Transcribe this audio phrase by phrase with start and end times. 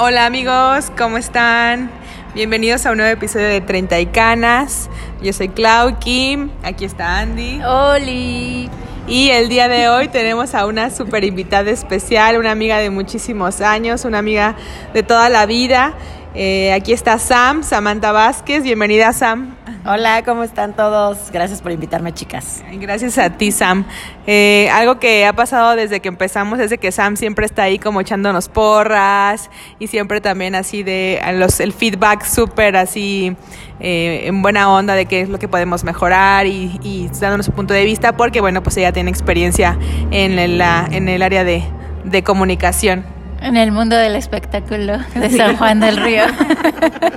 [0.00, 1.90] Hola amigos, ¿cómo están?
[2.32, 4.88] Bienvenidos a un nuevo episodio de 30 y Canas.
[5.20, 7.60] Yo soy Clau Kim, aquí está Andy.
[7.64, 8.70] Oli.
[9.08, 13.60] Y el día de hoy tenemos a una super invitada especial, una amiga de muchísimos
[13.60, 14.54] años, una amiga
[14.94, 15.94] de toda la vida.
[16.40, 18.62] Eh, aquí está Sam, Samantha Vázquez.
[18.62, 19.56] Bienvenida Sam.
[19.84, 21.32] Hola, ¿cómo están todos?
[21.32, 22.62] Gracias por invitarme, chicas.
[22.74, 23.84] Gracias a ti, Sam.
[24.24, 27.80] Eh, algo que ha pasado desde que empezamos es de que Sam siempre está ahí
[27.80, 33.34] como echándonos porras y siempre también así de los, el feedback súper así
[33.80, 37.52] eh, en buena onda de qué es lo que podemos mejorar y, y, dándonos su
[37.52, 39.76] punto de vista porque, bueno, pues ella tiene experiencia
[40.12, 41.64] en, el, en el área de,
[42.04, 43.17] de comunicación.
[43.40, 46.24] En el mundo del espectáculo de San Juan del Río.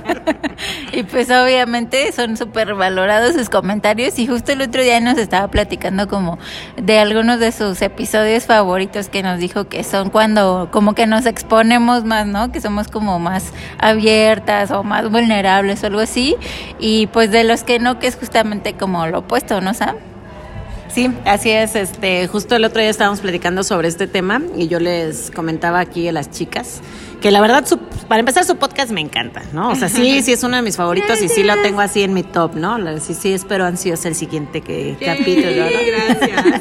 [0.92, 5.48] y pues obviamente son súper valorados sus comentarios y justo el otro día nos estaba
[5.48, 6.38] platicando como
[6.76, 11.26] de algunos de sus episodios favoritos que nos dijo que son cuando como que nos
[11.26, 12.52] exponemos más, ¿no?
[12.52, 16.36] Que somos como más abiertas o más vulnerables o algo así.
[16.78, 19.96] Y pues de los que no, que es justamente como lo opuesto, ¿no, Sam?
[20.92, 21.74] Sí, así es.
[21.74, 26.06] Este, justo el otro día estábamos platicando sobre este tema y yo les comentaba aquí
[26.08, 26.82] a las chicas
[27.22, 27.64] que la verdad,
[28.08, 29.70] para empezar, su podcast me encanta, ¿no?
[29.70, 32.12] O sea, sí, sí es uno de mis favoritos y sí lo tengo así en
[32.12, 32.76] mi top, ¿no?
[32.98, 36.18] Sí, sí, espero ansiosa el siguiente que, capítulo, ¿no?
[36.18, 36.60] Gracias.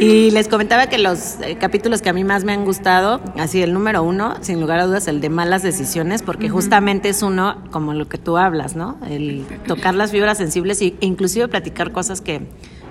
[0.00, 3.62] y les comentaba que los eh, capítulos que a mí más me han gustado, así
[3.62, 7.64] el número uno, sin lugar a dudas, el de malas decisiones, porque justamente es uno
[7.70, 8.98] como lo que tú hablas, ¿no?
[9.08, 12.42] El tocar las fibras sensibles e inclusive platicar cosas que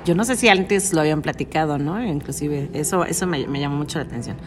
[0.07, 2.01] yo no sé si antes lo habían platicado, ¿no?
[2.01, 4.37] Inclusive, eso, eso me, me llamó mucho la atención.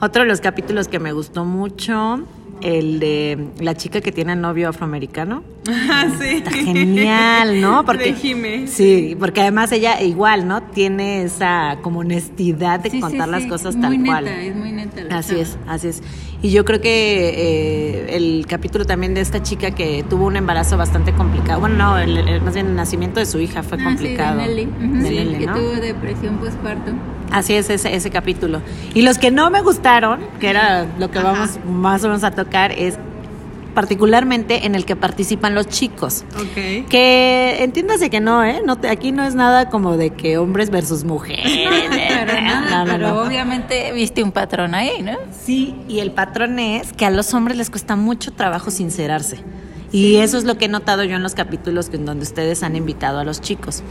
[0.00, 2.26] Otro de los capítulos que me gustó mucho
[2.60, 5.42] el de la chica que tiene novio afroamericano.
[5.68, 6.28] Ah, sí.
[6.28, 7.84] Está genial, ¿no?
[7.84, 10.62] Porque, de Sí, porque además ella igual, ¿no?
[10.62, 14.28] Tiene esa como honestidad de contar las cosas tal cual.
[14.28, 15.02] Es muy neta.
[15.10, 16.02] Así es, así es.
[16.42, 20.76] Y yo creo que eh, el capítulo también de esta chica que tuvo un embarazo
[20.76, 21.60] bastante complicado.
[21.60, 24.40] Bueno, no, el, más bien el nacimiento de su hija fue ah, complicado.
[24.44, 25.38] Sí, de Nelly.
[25.38, 26.92] que tuvo depresión postparto.
[27.32, 28.60] Así es ese, ese capítulo.
[28.94, 32.30] Y los que no me gustaron, que era lo que vamos más o menos a
[32.30, 32.98] tocar, es
[33.76, 36.24] particularmente en el que participan los chicos.
[36.88, 38.62] Que entiéndase que no, ¿eh?
[38.64, 41.44] No aquí no es nada como de que hombres versus mujeres.
[42.70, 45.18] no, pero obviamente viste un patrón ahí, ¿no?
[45.44, 49.40] Sí, y el patrón es que a los hombres les cuesta mucho trabajo sincerarse.
[49.92, 52.76] Y eso es lo que he notado yo en los capítulos en donde ustedes han
[52.76, 53.82] invitado a los chicos.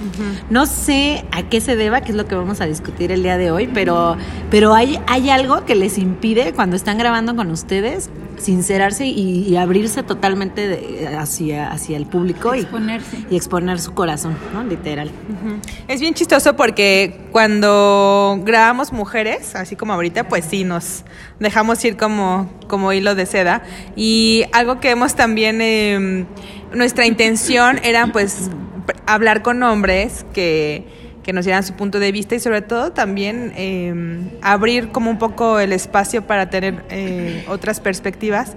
[0.50, 3.38] No sé a qué se deba, que es lo que vamos a discutir el día
[3.38, 4.18] de hoy, pero,
[4.50, 10.04] pero hay, hay algo que les impide cuando están grabando con ustedes sincerarse y, abrirse
[10.04, 12.68] totalmente hacia, hacia el público y,
[13.30, 14.64] y, exponer su corazón, ¿no?
[14.64, 15.12] Literal.
[15.88, 21.06] Es bien chistoso porque cuando grabamos mujeres, así como ahorita, pues sí, nos
[21.40, 23.64] dejamos ir como, como hilo de seda.
[23.96, 26.26] Y algo que hemos también, em,
[26.74, 28.50] nuestra intención era pues
[29.06, 33.52] hablar con hombres que que nos dieran su punto de vista y sobre todo también
[33.56, 38.56] em, abrir como un poco el espacio para tener eh, otras perspectivas.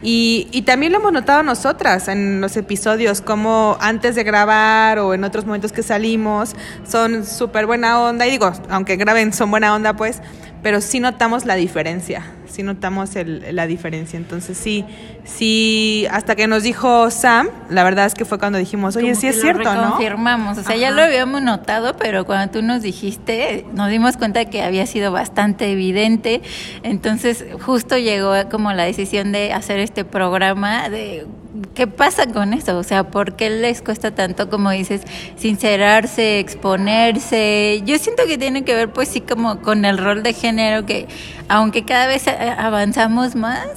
[0.00, 5.12] Y, y, también lo hemos notado nosotras en los episodios, como antes de grabar o
[5.12, 6.54] en otros momentos que salimos,
[6.86, 8.26] son súper buena onda.
[8.26, 10.22] Y digo, aunque graben, son buena onda, pues,
[10.62, 14.16] pero sí notamos la diferencia, sí notamos el, la diferencia.
[14.16, 14.84] Entonces sí,
[15.24, 19.26] sí, hasta que nos dijo Sam, la verdad es que fue cuando dijimos, oye, sí
[19.26, 19.90] es cierto, ¿no?
[19.90, 24.44] Confirmamos, o sea, ya lo habíamos notado, pero cuando tú nos dijiste, nos dimos cuenta
[24.46, 26.42] que había sido bastante evidente.
[26.82, 31.26] Entonces justo llegó como la decisión de hacer este programa de
[31.74, 32.76] ¿Qué pasa con eso?
[32.78, 35.02] O sea, ¿por qué les cuesta tanto, como dices,
[35.36, 37.82] sincerarse, exponerse?
[37.84, 40.45] Yo siento que tiene que ver, pues sí, como con el rol de género,
[40.86, 41.08] que
[41.48, 43.68] aunque cada vez avanzamos más,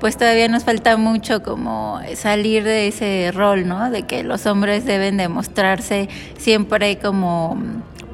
[0.00, 3.90] pues todavía nos falta mucho como salir de ese rol, ¿no?
[3.90, 7.58] De que los hombres deben demostrarse siempre como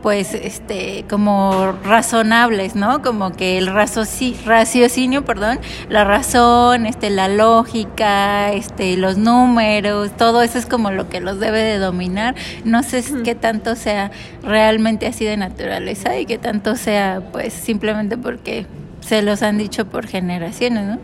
[0.02, 3.02] pues este como razonables, ¿no?
[3.02, 5.58] Como que el raciocinio, perdón,
[5.88, 11.38] la razón, este la lógica, este los números, todo eso es como lo que los
[11.38, 12.34] debe de dominar.
[12.64, 14.10] No sé qué tanto sea
[14.42, 18.66] realmente así de naturaleza y qué tanto sea pues simplemente porque
[19.00, 20.98] se los han dicho por generaciones, ¿no?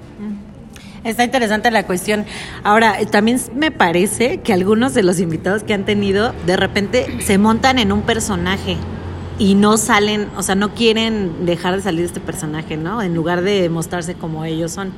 [1.05, 2.27] Está interesante la cuestión.
[2.65, 7.39] Ahora, también me parece que algunos de los invitados que han tenido de repente se
[7.39, 8.77] montan en un personaje
[9.39, 13.01] y no salen, o sea, no quieren dejar de salir de este personaje, ¿no?
[13.01, 14.93] En lugar de mostrarse como ellos son.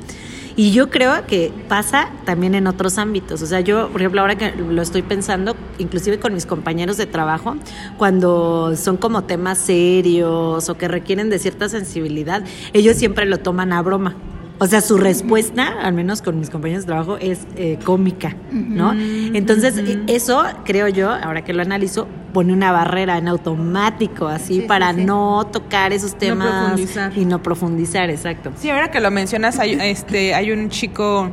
[0.56, 3.40] Y yo creo que pasa también en otros ámbitos.
[3.42, 7.06] O sea, yo, por ejemplo, ahora que lo estoy pensando, inclusive con mis compañeros de
[7.06, 7.56] trabajo,
[7.98, 12.42] cuando son como temas serios o que requieren de cierta sensibilidad,
[12.72, 14.16] ellos siempre lo toman a broma.
[14.62, 18.92] O sea, su respuesta, al menos con mis compañeros de trabajo, es eh, cómica, ¿no?
[18.92, 24.60] Entonces, e- eso, creo yo, ahora que lo analizo, pone una barrera en automático, así,
[24.60, 25.04] Sí, para sí, sí.
[25.06, 26.78] no tocar esos temas
[27.16, 28.52] y no profundizar, exacto.
[28.56, 31.30] Sí, ahora que lo mencionas, hay, este, hay un chico.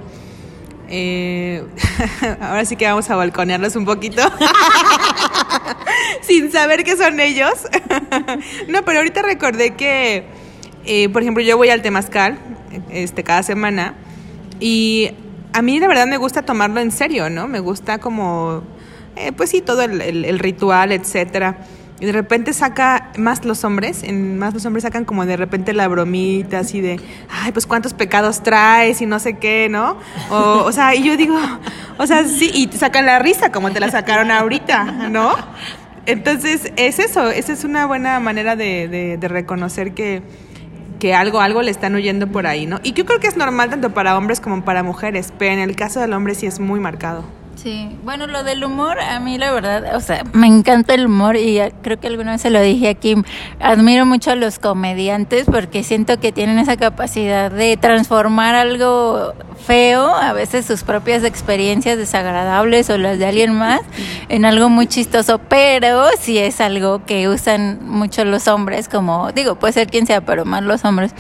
[0.87, 1.65] eh,
[2.39, 4.21] ahora sí que vamos a balconearlos un poquito.
[6.21, 7.51] Sin saber que son ellos.
[8.67, 10.25] no, pero ahorita recordé que,
[10.87, 12.37] eh, por ejemplo, yo voy al Temazcal
[12.89, 13.93] este, cada semana
[14.59, 15.11] y
[15.53, 17.47] a mí la verdad me gusta tomarlo en serio, ¿no?
[17.47, 18.63] Me gusta como,
[19.15, 21.57] eh, pues sí, todo el, el- el ritual, etcétera.
[21.99, 25.73] Y de repente saca más los hombres, en más los hombres sacan como de repente
[25.73, 29.97] la bromita así de, ay, pues cuántos pecados traes y no sé qué, ¿no?
[30.29, 31.35] O, o sea, y yo digo,
[31.97, 35.33] o sea, sí, y te sacan la risa como te la sacaron ahorita, ¿no?
[36.05, 40.21] Entonces, es eso, esa es una buena manera de, de- de reconocer que,
[40.99, 42.79] que algo, algo le están oyendo por ahí, ¿no?
[42.83, 45.75] Y yo creo que es normal tanto para hombres como para mujeres, pero en el
[45.75, 47.23] caso del hombre sí es muy marcado.
[47.57, 51.37] Sí, bueno, lo del humor, a mí la verdad, o sea, me encanta el humor
[51.37, 53.15] y creo que alguna vez se lo dije aquí,
[53.59, 59.33] admiro mucho a los comediantes porque siento que tienen esa capacidad de transformar algo
[59.65, 63.81] feo, a veces sus propias experiencias desagradables o las de alguien más,
[64.29, 69.55] en algo muy chistoso, pero sí es algo que usan mucho los hombres, como digo,
[69.55, 71.11] puede ser quien sea, pero más los hombres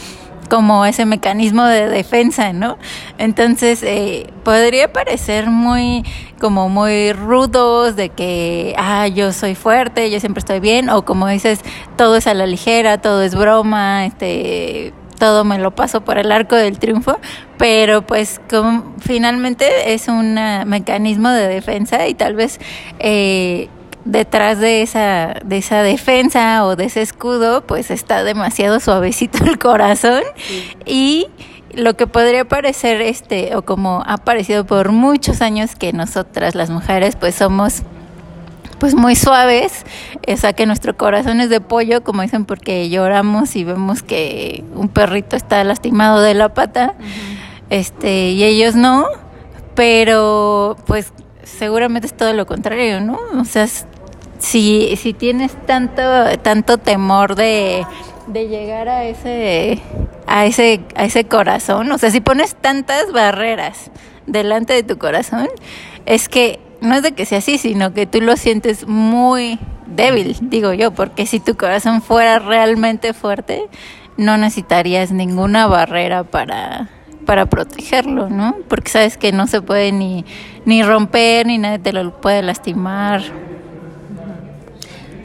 [0.49, 2.77] como ese mecanismo de defensa, ¿no?
[3.17, 6.03] Entonces, eh, podría parecer muy,
[6.39, 11.27] como muy rudos de que, ah, yo soy fuerte, yo siempre estoy bien, o como
[11.27, 11.61] dices,
[11.95, 16.31] todo es a la ligera, todo es broma, este, todo me lo paso por el
[16.31, 17.19] arco del triunfo,
[17.57, 20.35] pero pues como, finalmente es un
[20.65, 22.59] mecanismo de defensa y tal vez
[22.99, 23.69] eh,
[24.07, 29.59] detrás de esa, de esa defensa o de ese escudo, pues está demasiado suavecito el
[29.59, 30.23] corazón.
[30.85, 31.27] Y
[31.73, 36.69] lo que podría parecer este o como ha parecido por muchos años que nosotras las
[36.69, 37.83] mujeres pues somos
[38.79, 39.85] pues muy suaves,
[40.27, 44.63] o sea que nuestro corazón es de pollo, como dicen, porque lloramos y vemos que
[44.75, 46.93] un perrito está lastimado de la pata,
[47.71, 49.07] este, y ellos no,
[49.73, 51.11] pero pues
[51.43, 53.17] seguramente es todo lo contrario, ¿no?
[53.39, 53.87] O sea, es-
[54.39, 56.01] si, si tienes tanto,
[56.41, 57.85] tanto temor de,
[58.27, 59.81] de llegar a ese,
[60.25, 63.91] a ese, a ese corazón, o sea, si pones tantas barreras
[64.25, 65.47] delante de tu corazón,
[66.05, 70.37] es que no es de que sea así, sino que tú lo sientes muy débil,
[70.41, 73.63] digo yo, porque si tu corazón fuera realmente fuerte,
[74.17, 76.89] no necesitarías ninguna barrera para,
[77.25, 78.55] para protegerlo, ¿no?
[78.67, 80.25] Porque sabes que no se puede ni,
[80.65, 83.21] ni romper, ni nadie te lo puede lastimar.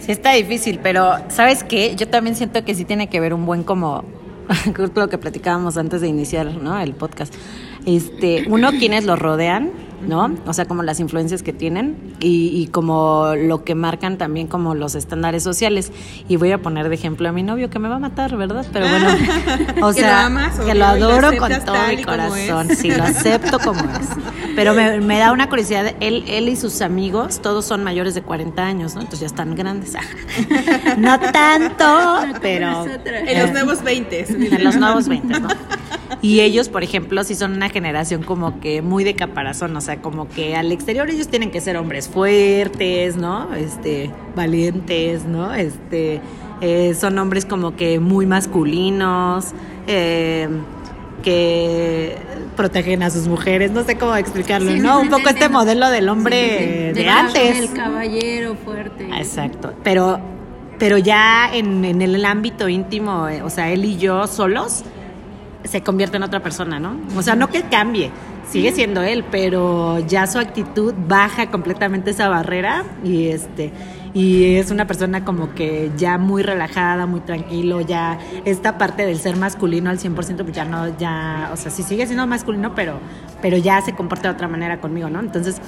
[0.04, 1.94] Sí está difícil, pero ¿sabes qué?
[1.94, 4.04] Yo también siento que sí tiene que ver un buen como
[4.94, 6.78] lo que platicábamos antes de iniciar, ¿no?
[6.80, 7.32] El podcast.
[7.86, 9.70] Este, uno quienes los rodean,
[10.06, 10.34] ¿no?
[10.46, 14.74] O sea, como las influencias que tienen y, y como lo que marcan también como
[14.74, 15.92] los estándares sociales.
[16.28, 18.66] Y voy a poner de ejemplo a mi novio que me va a matar, ¿verdad?
[18.72, 19.08] Pero bueno,
[19.82, 23.58] o Que sea, lo amas, que lo adoro con todo mi corazón, sí, lo acepto
[23.58, 24.08] como es.
[24.54, 28.22] Pero me, me da una curiosidad, él, él y sus amigos, todos son mayores de
[28.22, 29.00] 40 años, ¿no?
[29.00, 29.92] Entonces ya están grandes.
[30.98, 32.84] No tanto, pero...
[33.04, 34.26] En los nuevos 20.
[34.54, 35.48] En los nuevos 20, ¿no?
[36.20, 39.91] Y ellos, por ejemplo, sí son una generación como que muy de caparazón, o sea,
[40.00, 43.54] como que al exterior ellos tienen que ser hombres fuertes, ¿no?
[43.54, 45.52] Este, valientes, ¿no?
[45.54, 46.20] Este,
[46.60, 49.52] eh, son hombres como que muy masculinos,
[49.86, 50.48] eh,
[51.22, 52.16] que
[52.56, 54.98] protegen a sus mujeres, no sé cómo explicarlo, Sí, ¿no?
[55.00, 57.58] sí, Un poco te este modelo del hombre de antes.
[57.58, 59.08] El caballero fuerte.
[59.16, 60.20] Exacto, pero,
[60.78, 64.84] pero ya en, en el ámbito íntimo, eh, o sea, él y yo solos,
[65.64, 66.96] se convierte en otra persona, ¿no?
[67.16, 68.10] O sea, no que cambie,
[68.52, 73.72] sigue siendo él, pero ya su actitud baja completamente esa barrera y este
[74.14, 79.18] y es una persona como que ya muy relajada, muy tranquilo, ya esta parte del
[79.18, 83.00] ser masculino al 100% pues ya no ya, o sea, sí sigue siendo masculino, pero
[83.40, 85.20] pero ya se comporta de otra manera conmigo, ¿no?
[85.20, 85.60] Entonces,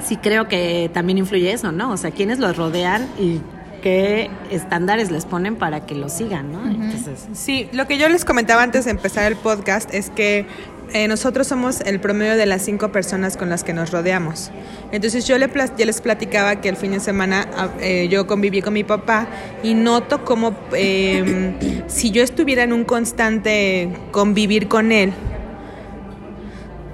[0.00, 1.92] sí creo que también influye eso, ¿no?
[1.92, 3.40] O sea, quienes los rodean y
[3.82, 6.66] qué estándares les ponen para que lo sigan, ¿no?
[6.66, 10.46] Entonces, Sí, lo que yo les comentaba antes de empezar el podcast es que
[10.94, 14.52] eh, nosotros somos el promedio de las cinco personas con las que nos rodeamos.
[14.92, 18.62] Entonces yo, le yo les platicaba que el fin de semana ah, eh, yo conviví
[18.62, 19.26] con mi papá
[19.64, 25.12] y noto como eh, si yo estuviera en un constante convivir con él,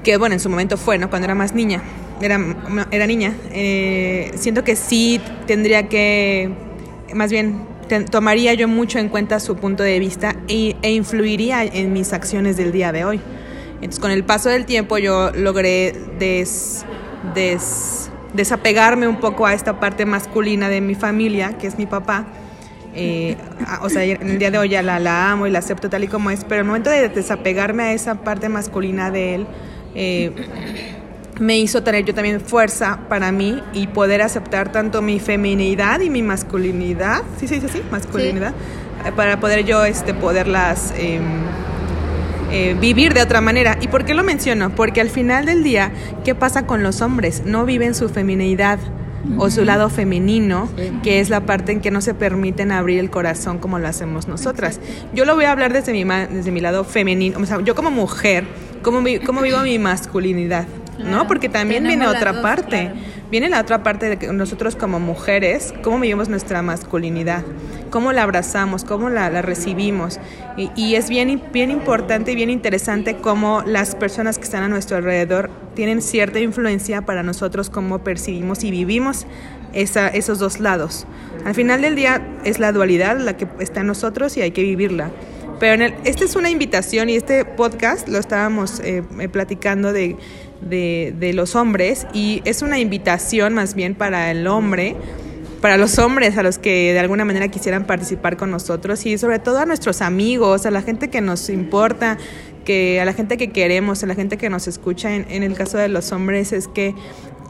[0.02, 1.10] que bueno, en su momento fue, ¿no?
[1.10, 1.82] Cuando era más niña,
[2.22, 2.40] era,
[2.90, 6.50] era niña, eh, siento que sí tendría que,
[7.12, 7.66] más bien,
[8.10, 12.56] tomaría yo mucho en cuenta su punto de vista e, e influiría en mis acciones
[12.56, 13.20] del día de hoy.
[13.80, 16.84] Entonces, con el paso del tiempo yo logré des,
[17.34, 22.26] des, desapegarme un poco a esta parte masculina de mi familia, que es mi papá.
[22.94, 23.36] Eh,
[23.82, 26.04] o sea, en el día de hoy ya la, la, amo y la acepto tal
[26.04, 29.46] y como es, pero el momento de desapegarme a esa parte masculina de él,
[29.94, 30.32] eh,
[31.38, 36.10] me hizo tener yo también fuerza para mí y poder aceptar tanto mi feminidad y
[36.10, 37.82] mi masculinidad, ¿sí se dice así?
[37.90, 39.08] Masculinidad, sí.
[39.08, 40.92] Eh, para poder yo este, poderlas...
[40.98, 41.18] Eh,
[42.50, 43.78] eh, vivir de otra manera.
[43.80, 44.70] ¿Y por qué lo menciono?
[44.70, 45.92] Porque al final del día,
[46.24, 47.42] ¿qué pasa con los hombres?
[47.44, 48.78] No viven su feminidad
[49.36, 50.68] o su lado femenino,
[51.02, 54.28] que es la parte en que no se permiten abrir el corazón como lo hacemos
[54.28, 54.80] nosotras.
[55.12, 57.90] Yo lo voy a hablar desde mi, desde mi lado femenino, o sea, yo como
[57.90, 58.44] mujer,
[58.82, 60.66] ¿cómo, cómo vivo mi masculinidad?
[60.98, 61.26] ¿No?
[61.26, 62.90] Porque también viene otra parte.
[62.92, 63.19] Claro.
[63.30, 67.44] Viene la otra parte de que nosotros como mujeres, cómo vivimos nuestra masculinidad,
[67.90, 70.18] cómo la abrazamos, cómo la, recibimos.
[70.56, 74.68] Y, y, es bien, bien importante y bien interesante cómo las personas que están a
[74.68, 79.26] nuestro alrededor tienen cierta influencia para nosotros cómo percibimos y vivimos
[79.72, 81.06] esa, esos dos lados.
[81.44, 84.62] Al final del día es la dualidad la que está en nosotros y hay que
[84.62, 85.10] vivirla.
[85.60, 90.16] Pero en el, esta es una invitación y este podcast lo estábamos eh, platicando de
[90.60, 94.96] de, de, los hombres y es una invitación más bien para el hombre,
[95.60, 99.38] para los hombres a los que de alguna manera quisieran participar con nosotros y sobre
[99.38, 102.18] todo a nuestros amigos, a la gente que nos importa,
[102.64, 105.14] que a la gente que queremos, a la gente que nos escucha.
[105.14, 106.94] En, en el caso de los hombres es que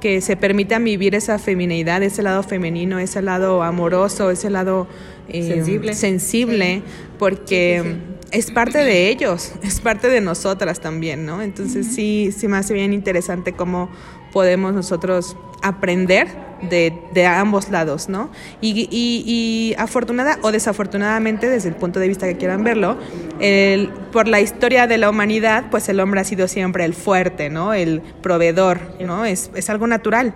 [0.00, 4.88] que se permitan vivir esa feminidad, ese lado femenino, ese lado amoroso, ese lado
[5.32, 6.82] eh, sensible, sensible sí.
[7.18, 11.42] porque sí, sí, es parte de ellos, es parte de nosotras también, ¿no?
[11.42, 11.94] Entonces uh -huh.
[11.94, 13.90] sí, sí me hace bien interesante cómo
[14.32, 16.28] podemos nosotros aprender
[16.68, 18.30] de, de ambos lados, ¿no?
[18.60, 22.98] Y, y, y, afortunada o desafortunadamente, desde el punto de vista que quieran verlo,
[23.40, 27.50] el, por la historia de la humanidad, pues el hombre ha sido siempre el fuerte,
[27.50, 27.72] ¿no?
[27.72, 29.24] El proveedor, ¿no?
[29.24, 30.34] Es, es algo natural.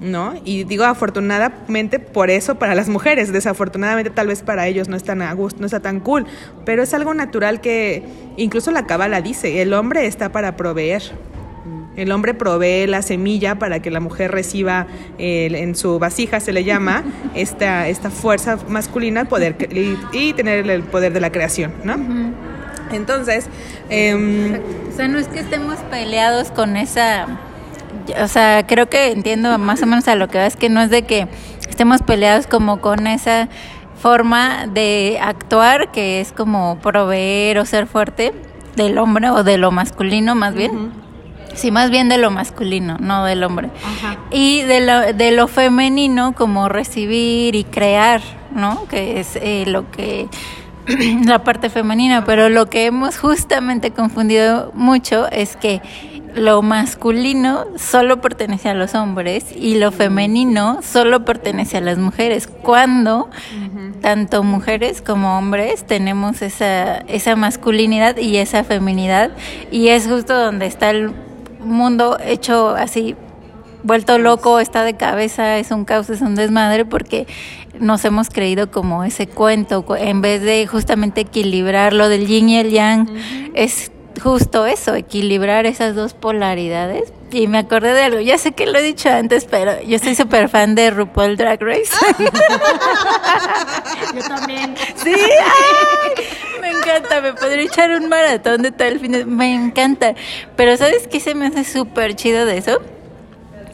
[0.00, 0.34] ¿No?
[0.44, 5.12] Y digo afortunadamente por eso para las mujeres, desafortunadamente tal vez para ellos no está
[5.12, 6.26] a gusto, no está tan cool,
[6.64, 8.02] pero es algo natural que
[8.36, 11.02] incluso la cábala dice, el hombre está para proveer.
[11.96, 14.86] El hombre provee la semilla para que la mujer reciba
[15.18, 17.02] eh, en su vasija, se le llama,
[17.34, 21.94] esta, esta fuerza masculina poder, y, y tener el poder de la creación, ¿no?
[21.94, 22.32] Uh -huh.
[22.92, 23.46] Entonces,
[23.90, 27.26] eh, o sea, no es que estemos peleados con esa
[28.22, 30.80] o sea, creo que entiendo más o menos a lo que va, es que no
[30.80, 31.28] es de que
[31.68, 33.48] estemos peleados como con esa
[34.00, 38.32] forma de actuar que es como proveer o ser fuerte
[38.76, 40.70] del hombre o de lo masculino más bien.
[40.70, 40.90] Uh -huh.
[41.54, 43.70] Sí, más bien de lo masculino, no del hombre.
[43.84, 44.18] Ajá.
[44.30, 48.20] Y de lo, de lo femenino como recibir y crear,
[48.54, 48.86] ¿no?
[48.88, 50.28] Que es eh, lo que
[51.26, 55.82] la parte femenina, pero lo que hemos justamente confundido mucho es que
[56.34, 62.46] lo masculino solo pertenece a los hombres y lo femenino solo pertenece a las mujeres.
[62.46, 64.00] Cuando uh -huh.
[64.00, 69.30] tanto mujeres como hombres tenemos esa, esa masculinidad y esa feminidad
[69.70, 71.12] y es justo donde está el
[71.60, 73.16] mundo hecho así
[73.82, 77.26] vuelto loco, está de cabeza, es un caos, es un desmadre porque
[77.78, 82.58] nos hemos creído como ese cuento en vez de justamente equilibrar lo del yin y
[82.58, 83.50] el yang uh -huh.
[83.54, 83.90] es
[84.22, 87.12] justo eso, equilibrar esas dos polaridades.
[87.32, 90.14] Y me acordé de algo, ya sé que lo he dicho antes, pero yo soy
[90.14, 91.92] súper fan de RuPaul Drag Race.
[94.14, 94.74] yo también.
[94.96, 96.24] Sí, Ay,
[96.60, 99.24] me encanta, me podría echar un maratón de todo el fin de...
[99.24, 100.14] Me encanta.
[100.56, 102.80] Pero ¿sabes qué se me hace súper chido de eso?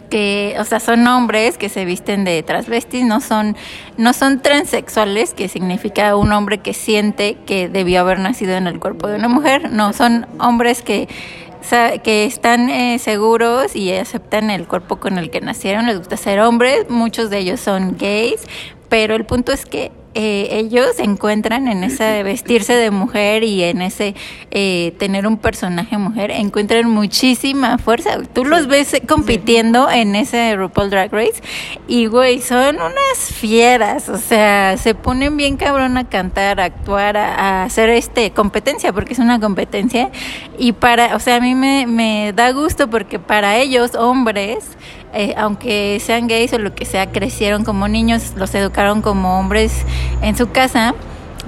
[0.08, 3.56] Que, o sea, son hombres que se visten de transvestis, no son,
[3.96, 8.80] no son transexuales, que significa un hombre que siente que debió haber nacido en el
[8.80, 11.08] cuerpo de una mujer, no, son hombres que
[12.04, 16.38] que están eh, seguros y aceptan el cuerpo con el que nacieron, les gusta ser
[16.38, 18.40] hombres, muchos de ellos son gays,
[18.88, 23.62] pero el punto es que eh, ellos se encuentran en ese vestirse de mujer y
[23.64, 24.14] en ese
[24.50, 28.23] eh, tener un personaje mujer, encuentran muchísima fuerza.
[28.32, 28.49] Tú sí.
[28.49, 29.99] los ves compitiendo sí.
[29.99, 31.42] en ese RuPaul Drag Race
[31.87, 37.18] y, güey, son unas fieras, o sea, se ponen bien cabrón a cantar, a actuar,
[37.18, 40.11] a, a, hacer este competencia, porque es una competencia.
[40.58, 44.64] Y para, o sea, a mí me, me da gusto porque para ellos, hombres,
[45.16, 49.73] eh, aunque sean gays o lo que sea, crecieron como niños, los educaron como hombres
[50.20, 50.94] en su casa,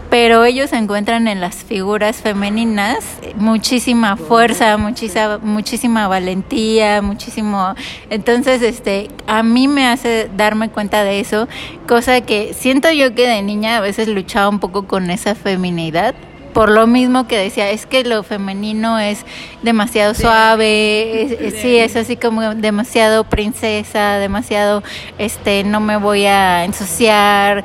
[0.09, 3.05] pero ellos encuentran en las figuras femeninas
[3.37, 7.75] muchísima fuerza, muchísima, muchísima valentía, muchísimo.
[8.09, 11.47] Entonces, este, a mí me hace darme cuenta de eso,
[11.87, 16.15] cosa que siento yo que de niña a veces luchaba un poco con esa feminidad
[16.59, 19.25] por lo mismo que decía, es que lo femenino es
[19.63, 24.83] demasiado suave, es- es- sí, es así como demasiado princesa, demasiado,
[25.19, 27.63] este, no me voy a ensuciar,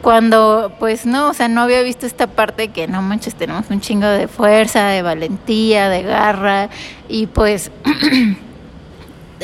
[0.00, 3.82] cuando pues no, o sea, no había visto esta parte que no manches, tenemos un
[3.82, 6.70] chingo de fuerza, de valentía, de garra
[7.10, 7.70] y pues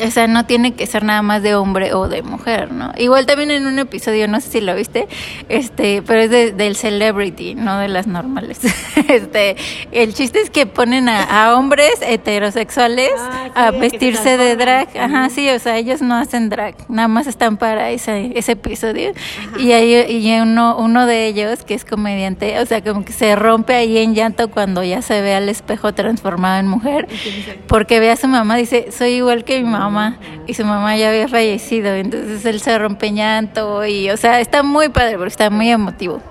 [0.05, 2.91] o sea, no tiene que ser nada más de hombre o de mujer, ¿no?
[2.97, 5.07] Igual también en un episodio, no sé si lo viste,
[5.49, 8.59] este, pero es de- del celebrity, no de las normales.
[9.09, 9.55] Este,
[9.91, 14.87] el chiste es que ponen a, a hombres heterosexuales Ah, sí, a vestirse de drag,
[14.97, 19.11] ajá, sí, o sea, ellos no hacen drag, nada más están para ese, ese episodio.
[19.57, 23.35] Y hay y uno, uno de ellos, que es comediante, o sea, como que se
[23.35, 27.07] rompe ahí en llanto cuando ya se ve al espejo transformado en mujer,
[27.67, 29.88] porque ve a su mamá, dice, soy igual que mi mamá,
[30.47, 34.39] y su mamá ya había fallecido, entonces él se rompe en llanto, y, o sea,
[34.39, 36.21] está muy padre, porque está muy emotivo.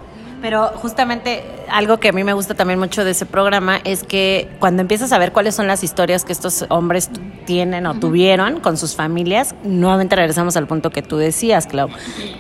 [0.40, 4.48] Pero justamente algo que a mí me gusta también mucho de ese programa es que
[4.60, 7.10] cuando empiezas a ver cuáles son las historias que estos hombres
[7.44, 11.88] tienen o tuvieron con sus familias, nuevamente regresamos al punto que tú decías, Clau.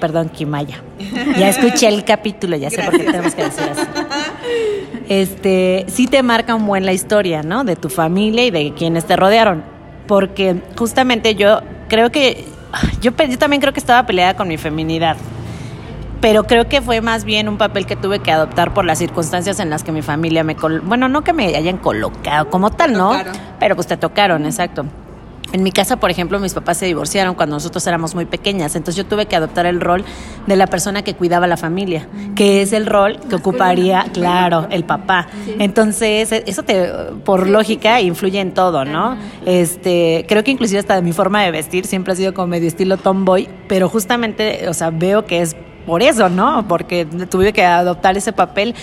[0.00, 0.82] Perdón, Kimaya.
[1.36, 3.82] Ya escuché el capítulo, ya sé por qué tenemos que decir así.
[5.08, 7.64] Este, sí te marca un buen la historia, ¿no?
[7.64, 9.77] De tu familia y de quienes te rodearon.
[10.08, 12.44] Porque justamente yo creo que,
[13.00, 15.16] yo, yo también creo que estaba peleada con mi feminidad
[16.20, 19.60] pero creo que fue más bien un papel que tuve que adoptar por las circunstancias
[19.60, 23.12] en las que mi familia me bueno no que me hayan colocado como tal no
[23.60, 24.84] pero pues te tocaron exacto
[25.52, 28.96] en mi casa, por ejemplo, mis papás se divorciaron cuando nosotros éramos muy pequeñas, entonces
[28.96, 30.04] yo tuve que adoptar el rol
[30.46, 34.84] de la persona que cuidaba la familia, que es el rol que ocuparía, claro, el
[34.84, 35.28] papá.
[35.58, 36.90] Entonces, eso te
[37.24, 39.16] por lógica influye en todo, ¿no?
[39.46, 42.68] Este, creo que inclusive hasta de mi forma de vestir siempre ha sido como medio
[42.68, 45.56] estilo tomboy, pero justamente, o sea, veo que es
[45.88, 46.68] por eso, ¿no?
[46.68, 48.74] Porque tuve que adoptar ese papel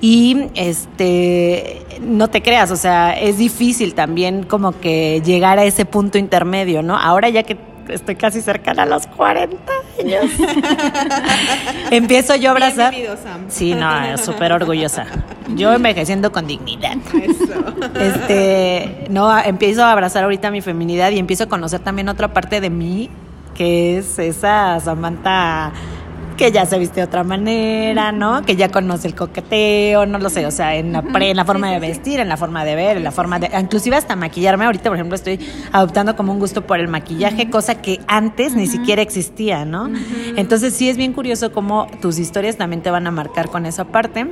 [0.00, 5.84] y este no te creas, o sea, es difícil también como que llegar a ese
[5.84, 6.96] punto intermedio, ¿no?
[6.96, 7.58] Ahora ya que
[7.90, 9.56] estoy casi cercana a los 40
[10.00, 10.24] años.
[11.90, 12.94] Empiezo yo a abrazar.
[12.94, 13.44] Sam.
[13.48, 15.04] Sí, no, súper orgullosa.
[15.54, 16.96] Yo envejeciendo con dignidad.
[17.12, 18.00] Eso.
[18.00, 22.62] Este, no, empiezo a abrazar ahorita mi feminidad y empiezo a conocer también otra parte
[22.62, 23.10] de mí,
[23.54, 25.74] que es esa Samantha
[26.36, 28.42] que ya se viste de otra manera, ¿no?
[28.42, 31.44] Que ya conoce el coqueteo, no lo sé, o sea, en la, pre- en la
[31.44, 33.50] forma de vestir, en la forma de ver, en la forma de...
[33.58, 35.38] Inclusive hasta maquillarme, ahorita, por ejemplo, estoy
[35.72, 39.90] adoptando como un gusto por el maquillaje, cosa que antes ni siquiera existía, ¿no?
[40.36, 43.84] Entonces sí es bien curioso cómo tus historias también te van a marcar con esa
[43.84, 44.26] parte.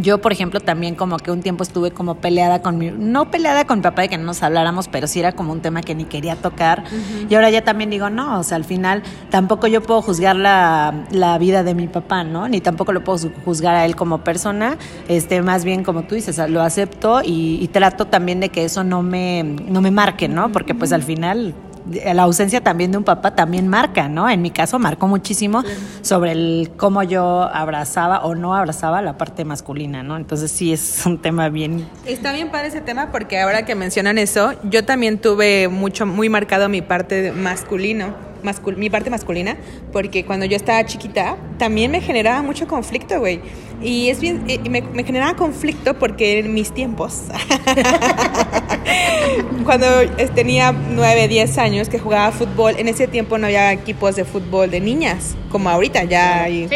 [0.00, 3.66] Yo, por ejemplo, también como que un tiempo estuve como peleada con mi, no peleada
[3.66, 5.94] con mi papá de que no nos habláramos, pero sí era como un tema que
[5.94, 6.84] ni quería tocar.
[7.28, 11.06] Y ahora ya también digo, no, o sea, al final tampoco yo puedo juzgar la,
[11.10, 12.48] la vida de mi papá, ¿no?
[12.48, 16.38] Ni tampoco lo puedo juzgar a él como persona, este, más bien como tú dices,
[16.48, 20.50] lo acepto y, y trato también de que eso no me, no me marque, ¿no?
[20.52, 21.54] Porque pues al final
[21.86, 24.28] la ausencia también de un papá también marca, ¿no?
[24.28, 25.62] En mi caso marcó muchísimo
[26.02, 30.16] sobre el cómo yo abrazaba o no abrazaba la parte masculina, ¿no?
[30.16, 34.18] Entonces sí es un tema bien Está bien padre ese tema porque ahora que mencionan
[34.18, 39.56] eso, yo también tuve mucho, muy marcado mi parte masculino, mascul- mi parte masculina,
[39.92, 43.40] porque cuando yo estaba chiquita también me generaba mucho conflicto, güey.
[43.82, 47.22] Y es bien, eh, me, me generaba conflicto porque en mis tiempos,
[49.64, 54.16] cuando eh, tenía 9, 10 años que jugaba fútbol, en ese tiempo no había equipos
[54.16, 56.66] de fútbol de niñas, como ahorita ya hay,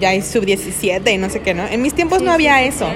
[0.00, 1.66] ya hay sub-17 y no sé qué, ¿no?
[1.66, 2.86] En mis tiempos no había eso.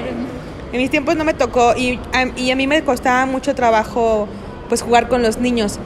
[0.73, 4.27] En mis tiempos no me tocó y a, y a mí me costaba mucho trabajo
[4.69, 5.79] pues jugar con los niños.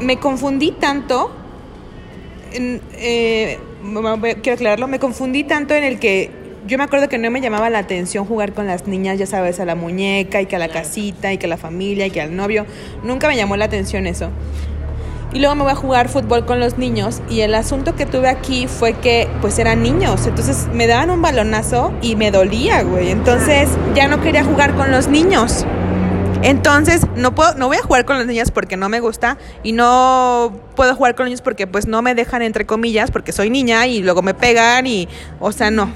[0.00, 1.30] Me confundí tanto,
[2.52, 3.58] en, eh,
[4.42, 6.30] quiero aclararlo, me confundí tanto en el que
[6.66, 9.58] yo me acuerdo que no me llamaba la atención jugar con las niñas, ya sabes,
[9.58, 12.20] a la muñeca y que a la casita y que a la familia y que
[12.20, 12.66] al novio.
[13.02, 14.30] Nunca me llamó la atención eso.
[15.32, 18.28] Y luego me voy a jugar fútbol con los niños y el asunto que tuve
[18.28, 23.10] aquí fue que pues eran niños, entonces me daban un balonazo y me dolía, güey.
[23.10, 25.66] Entonces ya no quería jugar con los niños.
[26.42, 29.72] Entonces no puedo no voy a jugar con los niños porque no me gusta y
[29.72, 33.50] no puedo jugar con los niños porque pues no me dejan entre comillas porque soy
[33.50, 35.08] niña y luego me pegan y
[35.40, 35.90] o sea, no.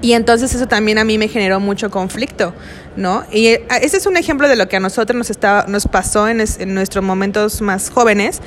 [0.00, 2.54] Y entonces eso también a mí me generó mucho conflicto,
[2.96, 3.24] ¿no?
[3.30, 6.28] Y eh, ese es un ejemplo de lo que a nosotros nos, estaba, nos pasó
[6.28, 8.40] en, es- en nuestros momentos más jóvenes,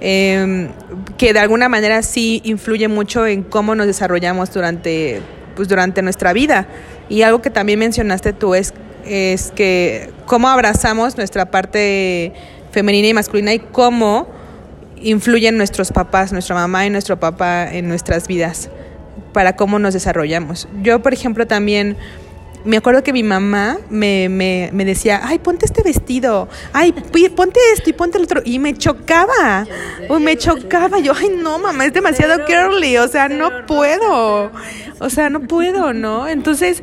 [0.00, 0.68] eh,
[1.16, 5.22] que de alguna manera sí influye mucho en cómo nos desarrollamos durante,
[5.54, 6.66] pues, durante nuestra vida.
[7.08, 8.72] Y algo que también mencionaste tú es,
[9.04, 12.32] es que cómo abrazamos nuestra parte
[12.70, 14.26] femenina y masculina y cómo
[14.96, 18.70] influyen nuestros papás, nuestra mamá y nuestro papá en nuestras vidas
[19.32, 20.68] para cómo nos desarrollamos.
[20.82, 21.96] Yo, por ejemplo, también
[22.64, 27.60] me acuerdo que mi mamá me, me, me decía, ay, ponte este vestido, ay, ponte
[27.74, 28.42] esto y ponte el otro.
[28.44, 29.66] Y me chocaba,
[30.08, 30.98] Uy, me chocaba.
[30.98, 34.50] Yo, ay, no, mamá, es demasiado girly, o sea, no puedo.
[34.98, 36.28] O sea, no puedo, ¿no?
[36.28, 36.82] Entonces...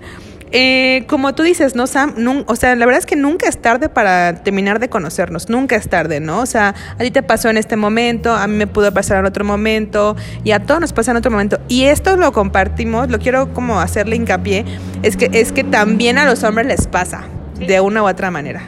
[0.51, 2.15] Eh, como tú dices, ¿no, Sam?
[2.17, 5.75] Nun- o sea, la verdad es que nunca es tarde para terminar de conocernos, nunca
[5.75, 6.39] es tarde, ¿no?
[6.39, 9.25] O sea, a ti te pasó en este momento, a mí me pudo pasar en
[9.25, 11.59] otro momento, y a todos nos pasa en otro momento.
[11.67, 14.65] Y esto lo compartimos, lo quiero como hacerle hincapié,
[15.03, 17.25] es que, es que también a los hombres les pasa,
[17.59, 18.63] de una u otra manera.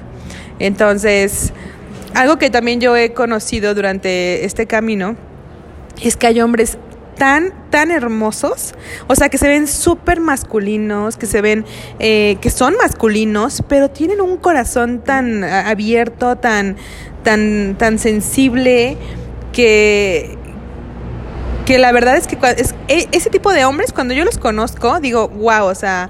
[0.59, 1.51] Entonces,
[2.13, 5.15] algo que también yo he conocido durante este camino,
[5.99, 6.77] es que hay hombres
[7.21, 8.73] tan, tan hermosos,
[9.05, 11.65] o sea, que se ven súper masculinos, que se ven,
[11.99, 16.77] eh, que son masculinos, pero tienen un corazón tan abierto, tan,
[17.23, 18.97] tan, tan sensible,
[19.53, 20.35] que,
[21.67, 22.39] que la verdad es que
[22.87, 26.09] e- ese tipo de hombres, cuando yo los conozco, digo, wow, o sea,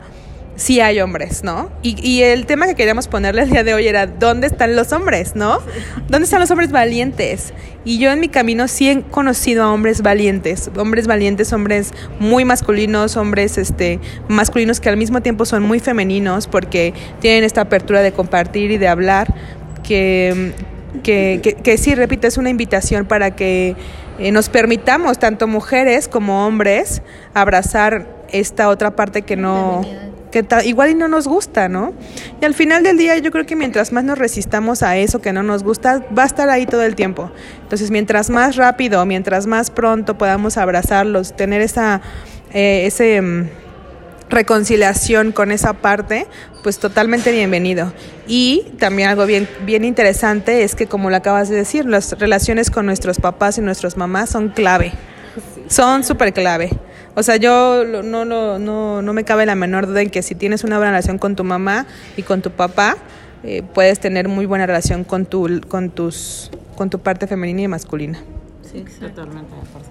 [0.62, 1.72] sí hay hombres, ¿no?
[1.82, 4.92] Y, y el tema que queríamos ponerle el día de hoy era, ¿dónde están los
[4.92, 5.60] hombres, no?
[6.08, 7.54] ¿Dónde están los hombres valientes?
[7.84, 12.46] Y yo en mi camino sí he conocido a hombres valientes, hombres valientes, hombres muy
[12.46, 18.04] masculinos, hombres este, masculinos que al mismo tiempo son muy femeninos porque tienen esta apertura
[18.04, 19.34] de compartir y de hablar,
[19.82, 20.54] que,
[21.02, 23.76] que, que, que sí, repito, es una invitación para que
[24.20, 27.02] eh, nos permitamos, tanto mujeres como hombres,
[27.34, 29.82] abrazar esta otra parte que no
[30.32, 31.94] que igual y no nos gusta, ¿no?
[32.42, 35.34] Y al final del día yo creo que mientras más nos resistamos a eso que
[35.34, 37.32] no nos gusta, va a estar ahí todo el tiempo.
[37.62, 42.02] Entonces, mientras más rápido, mientras más pronto podamos abrazarlos, tener esa,
[42.54, 43.50] eh, ese mm,
[44.30, 46.26] reconciliación con esa parte,
[46.64, 47.94] pues totalmente bienvenido.
[48.28, 52.72] Y también algo bien, bien interesante es que, como lo acabas de decir, las relaciones
[52.72, 54.94] con nuestros papás y nuestras mamás son clave.
[55.68, 56.70] Son súper clave.
[57.16, 60.22] O sea, yo lo- no, no, no, no me cabe la menor duda en que
[60.22, 61.86] si tienes una buena relación con tu mamá
[62.18, 62.98] y con tu papá,
[63.44, 67.68] eh, puedes tener muy buena relación con tu, con tus, con tu parte femenina y
[67.68, 68.20] masculina.
[68.64, 69.90] Sí, totalmente de acuerdo.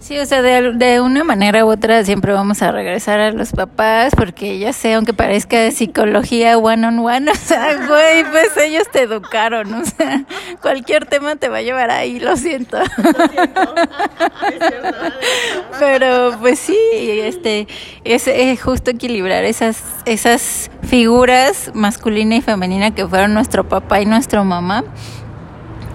[0.00, 3.50] Sí, o sea, de, de una manera u otra siempre vamos a regresar a los
[3.52, 8.84] papás, porque ya sé, aunque parezca psicología one on one, o sea, güey, pues ellos
[8.92, 10.24] te educaron, o sea,
[10.62, 12.78] cualquier tema te va a llevar ahí, lo siento.
[15.78, 17.66] Pero pues sí, este,
[18.04, 24.06] es eh, justo equilibrar esas, esas figuras masculina y femenina que fueron nuestro papá y
[24.06, 24.84] nuestra mamá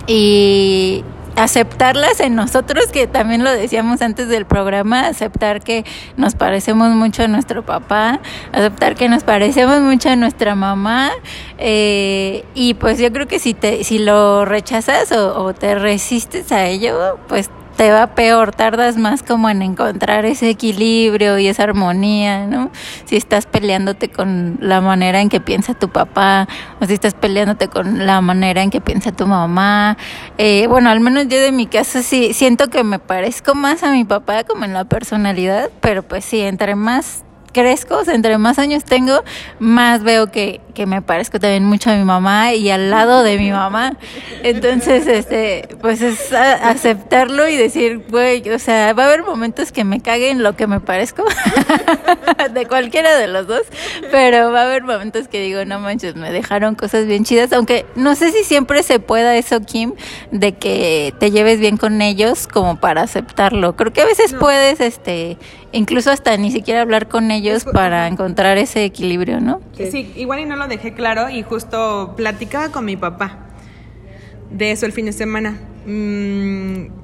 [0.08, 1.04] y
[1.36, 5.86] aceptarlas en nosotros, que también lo decíamos antes del programa, aceptar que
[6.18, 8.20] nos parecemos mucho a nuestro papá,
[8.52, 11.12] aceptar que nos parecemos mucho a nuestra mamá,
[11.58, 16.52] eh, y pues yo creo que si te, si lo rechazas o, o te resistes
[16.52, 21.64] a ello, pues te va peor, tardas más como en encontrar ese equilibrio y esa
[21.64, 22.72] armonía, ¿no?
[23.06, 26.48] Si estás peleándote con la manera en que piensa tu papá,
[26.80, 29.98] o si estás peleándote con la manera en que piensa tu mamá.
[30.38, 33.92] Eh, bueno, al menos yo de mi caso sí siento que me parezco más a
[33.92, 38.38] mi papá como en la personalidad, pero pues sí, entre más crezco, o sea, entre
[38.38, 39.24] más años tengo,
[39.60, 43.38] más veo que, que me parezco también mucho a mi mamá y al lado de
[43.38, 43.98] mi mamá.
[44.44, 49.84] Entonces, este, pues es aceptarlo y decir, güey, o sea, va a haber momentos que
[49.84, 51.24] me caguen lo que me parezco,
[52.54, 53.62] de cualquiera de los dos,
[54.12, 57.86] pero va a haber momentos que digo, no manches, me dejaron cosas bien chidas, aunque
[57.96, 59.94] no sé si siempre se pueda eso, Kim,
[60.32, 63.76] de que te lleves bien con ellos como para aceptarlo.
[63.76, 65.38] Creo que a veces puedes, este,
[65.72, 69.62] incluso hasta ni siquiera hablar con ellos para encontrar ese equilibrio, ¿no?
[69.74, 73.44] Sí, igual y no lo dejé claro y justo platicaba con mi papá
[74.50, 75.60] de eso el fin de semana.
[75.86, 77.04] Mm,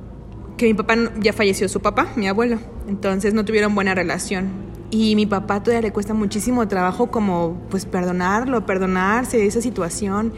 [0.58, 4.70] que mi papá ya falleció su papá, mi abuelo, entonces no tuvieron buena relación.
[4.92, 10.34] Y mi papá todavía le cuesta muchísimo trabajo como pues perdonarlo, perdonarse de esa situación.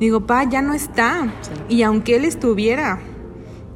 [0.00, 1.32] Digo, pa, ya no está.
[1.68, 2.98] Y aunque él estuviera,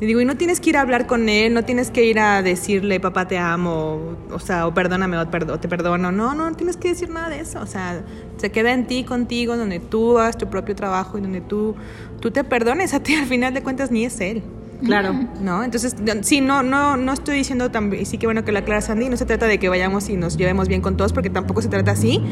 [0.00, 2.20] le digo, y no tienes que ir a hablar con él, no tienes que ir
[2.20, 6.12] a decirle, papá, te amo, o sea, o perdóname, o, te perdono.
[6.12, 7.60] No, no, no tienes que decir nada de eso.
[7.60, 8.04] O sea,
[8.36, 11.74] se queda en ti, contigo, donde tú hagas tu propio trabajo y donde tú,
[12.20, 13.14] tú te perdones a ti.
[13.16, 14.44] Al final de cuentas, ni es él.
[14.84, 15.14] Claro.
[15.40, 15.64] ¿No?
[15.64, 19.08] Entonces, sí, no, no, no estoy diciendo también, sí que bueno que la aclara Sandy,
[19.08, 21.68] no se trata de que vayamos y nos llevemos bien con todos, porque tampoco se
[21.68, 22.22] trata así.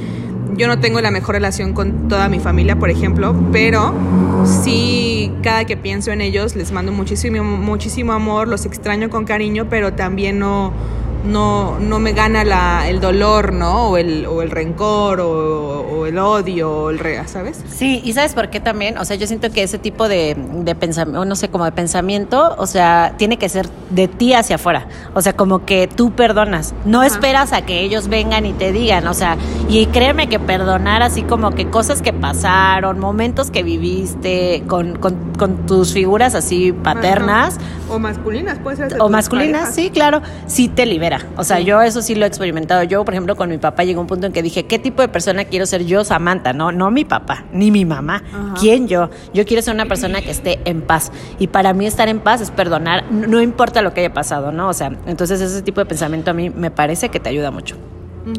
[0.57, 3.93] Yo no tengo la mejor relación con toda mi familia, por ejemplo, pero
[4.45, 9.67] sí, cada que pienso en ellos les mando muchísimo, muchísimo amor, los extraño con cariño,
[9.69, 10.73] pero también no,
[11.27, 13.91] no, no me gana la, el dolor, ¿no?
[13.91, 17.63] O el, o el rencor, o, o el odio, o el re, ¿sabes?
[17.69, 18.99] Sí, y ¿sabes por qué también?
[18.99, 22.55] O sea, yo siento que ese tipo de, de pensamiento, no sé, como de pensamiento,
[22.59, 24.87] o sea, tiene que ser de ti hacia afuera.
[25.15, 26.75] O sea, como que tú perdonas.
[26.85, 27.09] No Ajá.
[27.09, 29.37] esperas a que ellos vengan y te digan, o sea,
[29.69, 35.33] y créeme que perdonar así como que cosas que pasaron, momentos que viviste con, con,
[35.39, 37.57] con tus figuras así paternas.
[37.57, 37.67] Ajá.
[37.89, 39.01] O masculinas, puede ser.
[39.01, 39.75] O masculinas, parejas.
[39.75, 41.16] sí, claro, sí te libera.
[41.37, 41.65] O sea, Sí.
[41.65, 42.83] yo eso sí lo he experimentado.
[42.83, 45.09] Yo, por ejemplo, con mi papá llegó un punto en que dije, ¿qué tipo de
[45.09, 46.53] persona quiero ser yo, Samantha?
[46.53, 48.23] No, no mi papá, ni mi mamá.
[48.33, 48.55] Ajá.
[48.61, 49.11] ¿Quién yo?
[49.35, 51.13] Yo quiero ser una persona que esté en paz.
[51.39, 54.53] Y para mí estar en paz es perdonar, no no importa lo que haya pasado,
[54.53, 54.69] ¿no?
[54.69, 57.77] O sea, entonces ese tipo de pensamiento a mí me parece que te ayuda mucho.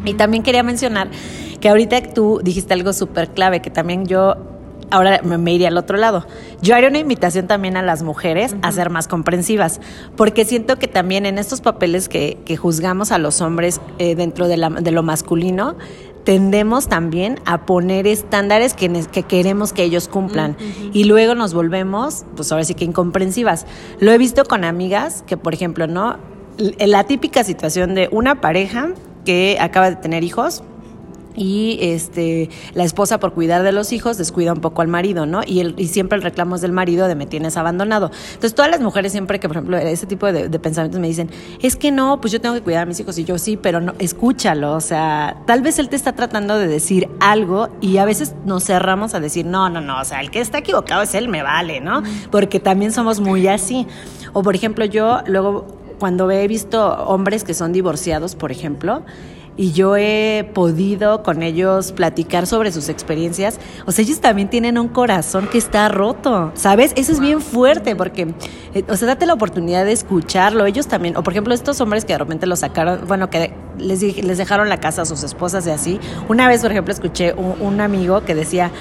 [0.04, 1.08] Y también quería mencionar
[1.62, 4.36] que ahorita tú dijiste algo súper clave, que también yo
[4.92, 6.26] ahora me, iría al otro lado.
[6.62, 9.80] Yo haría una invitación también a las mujeres a ser más comprensivas,
[10.16, 14.48] porque siento que también en estos papeles que, que juzgamos a los hombres eh, dentro
[14.48, 15.76] de, la- de lo masculino,
[16.24, 18.90] tendemos también a poner estándares que,
[19.28, 20.58] queremos que ellos cumplan
[20.92, 23.66] y luego nos volvemos, pues ahora sí que incomprensivas.
[24.02, 26.18] Lo he visto con amigas que, por ejemplo, ¿no?
[26.80, 28.90] La típica situación de una pareja
[29.26, 30.64] que acaba de tener hijos,
[31.38, 35.42] y este la esposa por cuidar de los hijos descuida un poco al marido, ¿no?
[35.46, 38.12] Y, el, y siempre el reclamo es del marido de me tienes abandonado.
[38.34, 41.30] Entonces todas las mujeres siempre que, por ejemplo, ese tipo de, de pensamientos me dicen,
[41.62, 43.80] es que no, pues yo tengo que cuidar a mis hijos y yo sí, pero
[43.80, 48.06] no, escúchalo, o sea, tal vez él te está tratando de decir algo y a
[48.06, 51.14] veces nos cerramos a decir, no, no, no, o sea, el que está equivocado es
[51.14, 52.02] él, me vale, ¿no?
[52.32, 53.86] Porque también somos muy así.
[54.34, 55.68] O por ejemplo, yo luego
[56.00, 59.04] cuando he visto hombres que son divorciados, por ejemplo,
[59.58, 63.60] y yo he podido con ellos platicar sobre sus experiencias.
[63.86, 66.94] O sea, ellos también tienen un corazón que está roto, ¿sabes?
[66.96, 68.34] Eso es bien fuerte porque,
[68.76, 70.66] eh, o sea, date la oportunidad de escucharlo.
[70.66, 74.02] Ellos también, o por ejemplo, estos hombres que de repente los sacaron, bueno, que les,
[74.02, 76.00] les dejaron la casa a sus esposas y así.
[76.30, 78.72] Una vez, por ejemplo, escuché un, un amigo que decía,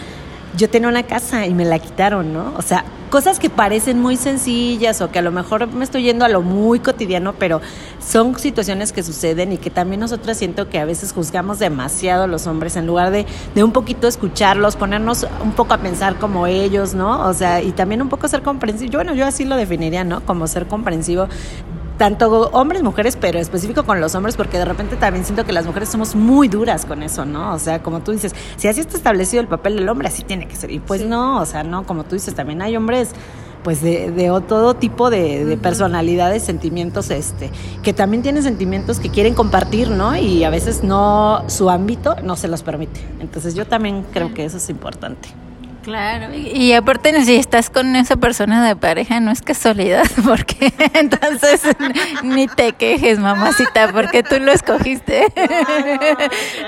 [0.56, 2.54] yo tenía una casa y me la quitaron, ¿no?
[2.56, 6.24] O sea, cosas que parecen muy sencillas o que a lo mejor me estoy yendo
[6.24, 7.60] a lo muy cotidiano, pero
[8.00, 12.26] son situaciones que suceden y que también nosotras siento que a veces juzgamos demasiado a
[12.26, 16.46] los hombres en lugar de, de un poquito escucharlos, ponernos un poco a pensar como
[16.46, 17.26] ellos, ¿no?
[17.26, 18.92] O sea, y también un poco ser comprensivo.
[18.94, 20.20] Bueno, yo así lo definiría, ¿no?
[20.22, 21.28] Como ser comprensivo
[21.98, 25.66] tanto hombres, mujeres, pero específico con los hombres, porque de repente también siento que las
[25.66, 27.54] mujeres somos muy duras con eso, ¿no?
[27.54, 30.46] O sea, como tú dices, si así está establecido el papel del hombre, así tiene
[30.46, 30.70] que ser.
[30.70, 33.10] Y pues no, o sea, no, como tú dices, también hay hombres
[33.62, 37.50] pues de, de todo tipo de, de personalidades, sentimientos, este,
[37.82, 40.16] que también tienen sentimientos que quieren compartir, ¿no?
[40.16, 43.00] Y a veces no, su ámbito no se los permite.
[43.18, 45.30] Entonces yo también creo que eso es importante.
[45.86, 51.62] Claro, y, aparte si estás con esa persona de pareja no es casualidad, porque entonces
[52.24, 55.32] ni te quejes, mamacita, porque tú lo escogiste.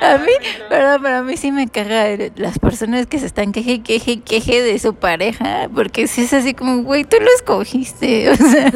[0.01, 0.31] A mí,
[0.69, 4.17] pero para mí sí me caga las personas que se están queje, y queje, y
[4.19, 8.71] queje de su pareja, porque si es así como, güey, tú lo escogiste, o sea,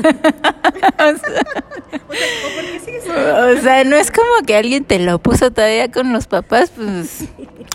[0.98, 1.44] o sea,
[3.46, 7.28] o sea, no es como que alguien te lo puso todavía con los papás, pues,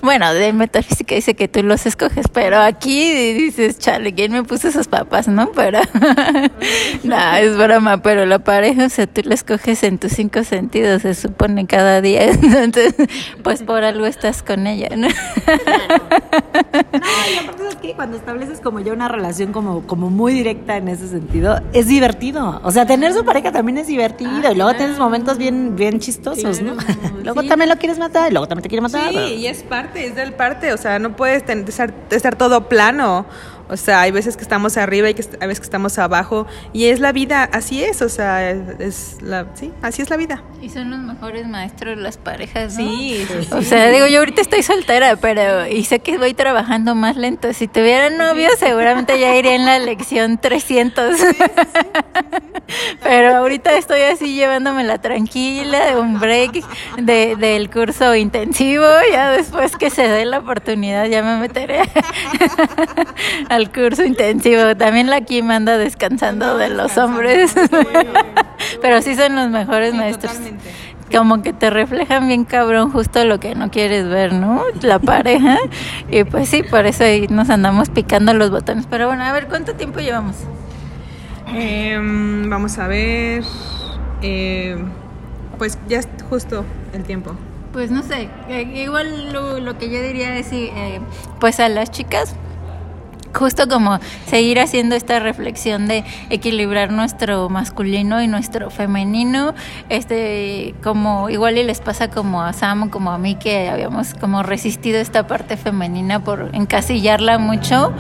[0.08, 4.70] bueno, de metafísica dice que tú los escoges, pero aquí dices, chale, ¿quién me puso
[4.70, 5.52] esos papás, no?
[5.52, 5.82] Pero,
[7.04, 11.02] no, es broma, pero la pareja, o sea, tú la escoges en tus cinco sentidos,
[11.02, 12.96] se supone cada día, entonces,
[13.44, 15.10] pues por algo estás con ella, ¿no?
[15.46, 20.88] Ay, aparte es que cuando estableces como ya una relación como, como muy directa en
[20.88, 22.62] ese sentido, es divertido.
[22.64, 24.32] O sea, tener su pareja también es divertido.
[24.52, 26.76] y luego tienes momentos bien, bien chistosos, ¿no?
[27.24, 27.50] luego sí.
[27.50, 29.12] también lo quieres matar y luego también te quiere matar.
[29.12, 31.44] Sí, y es parte, es del parte, o sea, no puedes
[32.10, 33.26] estar todo plano.
[33.70, 36.86] O sea, hay veces que estamos arriba y que hay veces que estamos abajo y
[36.86, 40.42] es la vida, así es, o sea, es, la, sí, así es la vida.
[40.62, 42.88] Y son los mejores maestros las parejas, ¿no?
[42.88, 46.96] Sí, sí, O sea, digo, yo ahorita estoy soltera, pero y sé que voy trabajando
[46.96, 47.54] más lento.
[47.54, 51.20] Si tuviera novio, seguramente ya iría en la lección 300.
[53.02, 56.64] Pero ahorita estoy así llevándomela tranquila, un break
[56.98, 58.86] de, del curso intensivo.
[59.12, 61.82] Ya después que se dé la oportunidad, ya me meteré
[63.58, 64.76] al curso intensivo.
[64.78, 67.54] También la Kim anda descansando de los hombres.
[68.82, 70.34] Pero sí son los mejores Sí, maestros.
[70.34, 70.70] totalmente.
[71.16, 74.64] Como que te reflejan bien cabrón justo lo que no quieres ver, ¿no?
[74.82, 75.58] La pareja.
[76.10, 78.86] Y pues sí, por eso ahí nos andamos picando los botones.
[78.90, 80.36] Pero bueno, a ver, ¿cuánto tiempo llevamos?
[81.54, 83.44] Em, vamos a ver,
[84.22, 84.90] em,
[85.58, 87.32] pues ya es justo el tiempo.
[87.72, 91.00] Pues no sé, eh, igual lo, lo que yo diría es, eh,
[91.40, 92.36] pues a las chicas,
[93.34, 99.54] justo como seguir haciendo esta reflexión de equilibrar nuestro masculino y nuestro femenino,
[99.90, 104.44] este, como igual y les pasa como a Sam, como a mí que habíamos como
[104.44, 107.94] resistido esta parte femenina por encasillarla mucho,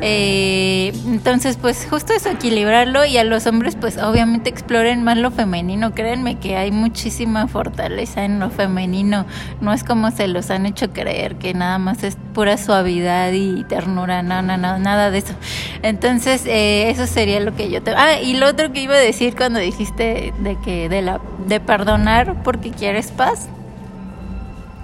[0.00, 5.30] eh, entonces pues justo eso equilibrarlo y a los hombres pues obviamente exploren más lo
[5.30, 9.26] femenino, créanme que hay muchísima fortaleza en lo femenino,
[9.60, 13.64] no es como se los han hecho creer que nada más es pura suavidad y
[13.64, 15.34] ternura, no, no, no, nada de eso.
[15.82, 17.92] Entonces, eh, eso sería lo que yo te...
[17.92, 21.60] Ah, y lo otro que iba a decir cuando dijiste de que de la de
[21.60, 23.48] perdonar porque quieres paz.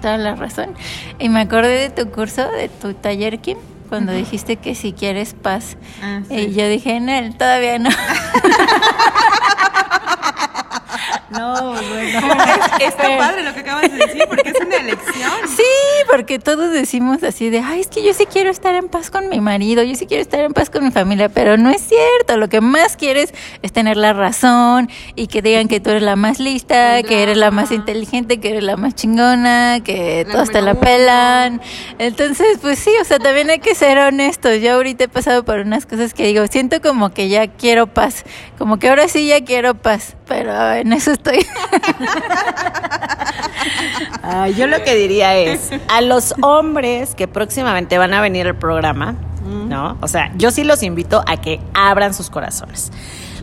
[0.01, 0.75] Toda la razón.
[1.19, 3.57] Y me acordé de tu curso, de tu taller, Kim,
[3.89, 5.77] cuando dijiste que si quieres paz.
[6.01, 6.35] Ah, sí.
[6.35, 7.89] Y yo dije, en él, todavía no.
[11.31, 12.19] No, bueno.
[12.79, 15.31] Está padre lo que acabas de decir porque es una elección.
[15.55, 15.63] Sí,
[16.09, 19.29] porque todos decimos así de, ay, es que yo sí quiero estar en paz con
[19.29, 22.37] mi marido, yo sí quiero estar en paz con mi familia, pero no es cierto.
[22.37, 26.15] Lo que más quieres es tener la razón y que digan que tú eres la
[26.15, 30.49] más lista, que eres la más inteligente, que eres la más chingona, que La todos
[30.49, 31.61] te la pelan.
[31.99, 34.61] Entonces, pues sí, o sea, también hay que ser honestos.
[34.61, 38.23] Yo ahorita he pasado por unas cosas que digo, siento como que ya quiero paz,
[38.57, 41.45] como que ahora sí ya quiero paz, pero en eso estoy.
[44.23, 48.55] Ah, yo lo que diría es, a los hombres que próximamente van a venir al
[48.55, 49.15] programa,
[49.67, 49.97] ¿no?
[50.01, 52.91] O sea, yo sí los invito a que abran sus corazones.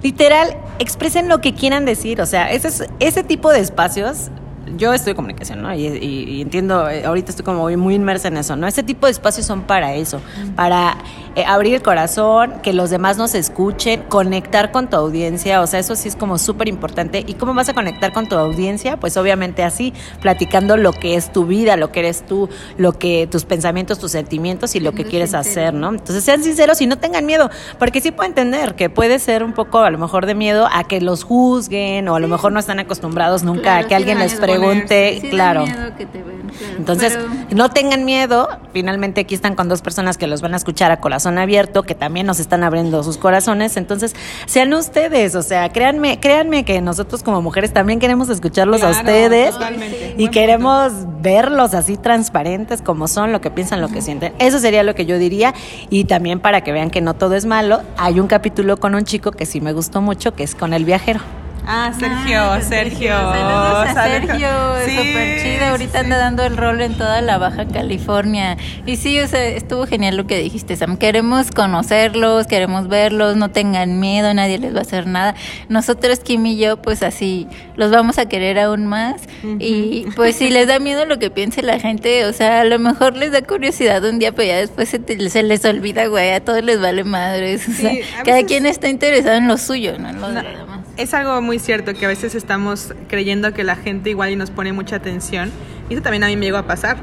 [0.03, 2.21] Literal, expresen lo que quieran decir.
[2.21, 4.31] O sea, ese, es- ese tipo de espacios,
[4.77, 5.75] yo estoy en comunicación, ¿no?
[5.75, 8.67] Y, y- y entiendo, eh, ahorita estoy como muy inmersa en eso, ¿no?
[8.67, 10.21] Ese tipo de espacios son para eso,
[10.55, 10.97] para
[11.37, 15.79] eh, abrir el corazón, que los demás nos escuchen, conectar con tu audiencia, o sea,
[15.81, 17.23] eso sí es como súper importante.
[17.27, 18.97] ¿Y cómo vas a conectar con tu audiencia?
[18.97, 23.29] Pues obviamente así, platicando lo que es tu vida, lo que eres tú, lo que
[23.31, 25.51] tus pensamientos, tus sentimientos y lo que quieres sincero.
[25.69, 25.91] hacer, ¿no?
[25.91, 29.53] Entonces sean sinceros y no tengan miedo, porque sí puedo entender que puede ser un
[29.53, 32.59] poco a lo mejor de miedo a que los juzguen o a lo mejor no
[32.61, 35.63] están acostumbrados nunca Claro, a que alguien da les pregunte, Sí da claro.
[35.67, 36.75] miedo que te claro.
[36.79, 38.49] Entonces, Pero- no tengan miedo.
[38.73, 41.95] Finalmente aquí están con dos personas que los van a escuchar a corazón abierto, que
[41.95, 43.77] también nos están abriendo sus corazones.
[43.77, 44.15] Entonces,
[44.47, 49.53] sean ustedes, o sea, créanme, créanme que nosotros como mujeres también queremos escucharlos a ustedes
[49.53, 50.15] totalmente.
[50.17, 54.33] y Buen queremos verlos así transparentes como son, lo que piensan, lo que sienten.
[54.39, 55.55] Eso sería lo que yo diría
[55.91, 59.05] y también para que vean que no todo es malo, hay un capítulo con un
[59.05, 61.21] chico que sí me gustó mucho, que es con el viajero.
[61.69, 63.11] Ah, Sergio, Ah, Sergio.
[63.11, 64.27] Saludos a Saludos.
[64.29, 64.49] Sergio,
[64.87, 65.65] Sí, súper chido.
[65.67, 68.57] Ahorita sí, anda dando el rol en toda la Baja California.
[68.87, 70.97] Y sí, o sea, estuvo genial lo que dijiste, Sam.
[70.97, 75.35] Queremos conocerlos, queremos verlos, no tengan miedo, nadie les va a hacer nada.
[75.69, 79.23] Nosotros, Kim y yo, pues así, los vamos a querer aún más.
[79.59, 82.79] Y pues si les da miedo lo que piense la gente, o sea, a lo
[82.79, 86.31] mejor les da curiosidad un día, pero ya después se, te- se les olvida, güey,
[86.31, 87.69] a todos les vale madres.
[87.69, 90.29] O sea, Sí, a cada veces- quien está interesado en lo suyo, no en lo
[90.29, 90.76] de No, los demás.
[90.97, 94.51] Es algo muy cierto que a veces estamos creyendo que la gente igual y nos
[94.51, 95.51] pone mucha atención.
[95.91, 96.97] Y eso también a mí me llegó a pasar.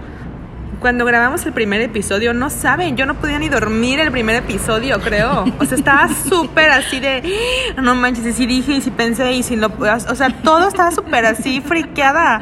[0.79, 4.99] Cuando grabamos el primer episodio, no saben, yo no podía ni dormir el primer episodio,
[4.99, 5.45] creo.
[5.59, 7.23] O sea, estaba súper así de,
[7.77, 10.67] "Ah, no manches, y si dije, y si pensé, y si no, o sea, todo
[10.67, 12.41] estaba súper así, friqueada.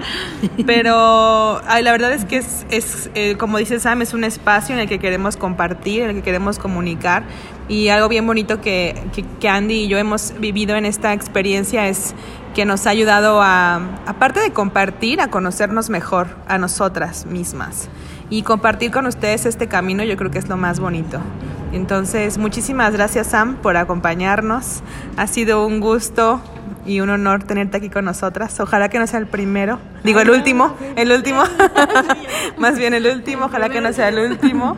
[0.65, 4.73] Pero, ay, la verdad es que es, es eh, como dice Sam, es un espacio
[4.73, 7.23] en el que queremos compartir, en el que queremos comunicar.
[7.71, 9.01] Y algo bien bonito que,
[9.49, 12.13] Andy y yo hemos vivido en esta experiencia es
[12.53, 17.87] que nos ha ayudado a, aparte de compartir, a conocernos mejor a nosotras mismas.
[18.29, 21.21] Y compartir con ustedes este camino yo creo que es lo más bonito.
[21.71, 24.83] Entonces, muchísimas gracias Sam por acompañarnos.
[25.15, 26.41] Ha sido un gusto
[26.85, 28.59] y un honor tenerte aquí con nosotras.
[28.59, 29.79] Ojalá que no sea el primero.
[30.03, 30.75] Digo, el último.
[30.95, 31.43] El último.
[32.57, 33.45] Más bien el último.
[33.45, 34.77] Ojalá que no sea el último.